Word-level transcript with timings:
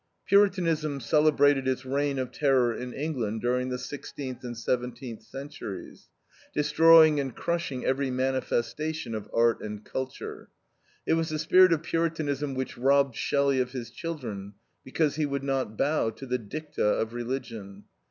Puritanism 0.25 0.99
celebrated 0.99 1.67
its 1.67 1.85
reign 1.85 2.17
of 2.17 2.31
terror 2.31 2.73
in 2.73 2.91
England 2.91 3.39
during 3.41 3.69
the 3.69 3.77
sixteenth 3.77 4.43
and 4.43 4.57
seventeenth 4.57 5.21
centuries, 5.21 6.09
destroying 6.55 7.19
and 7.19 7.35
crushing 7.35 7.85
every 7.85 8.09
manifestation 8.09 9.13
of 9.13 9.29
art 9.31 9.61
and 9.61 9.85
culture. 9.85 10.49
It 11.05 11.13
was 11.13 11.29
the 11.29 11.37
spirit 11.37 11.71
of 11.71 11.83
Puritanism 11.83 12.55
which 12.55 12.79
robbed 12.79 13.15
Shelley 13.15 13.59
of 13.59 13.73
his 13.73 13.91
children, 13.91 14.55
because 14.83 15.17
he 15.17 15.27
would 15.27 15.43
not 15.43 15.77
bow 15.77 16.09
to 16.09 16.25
the 16.25 16.39
dicta 16.39 16.83
of 16.83 17.13
religion. 17.13 17.83